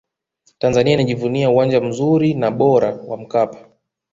tanzania 0.59 0.93
inajivunia 0.93 1.49
uwanja 1.49 1.81
mzuri 1.81 2.33
na 2.33 2.51
bora 2.51 2.99
wa 3.07 3.17
mkapa 3.17 3.65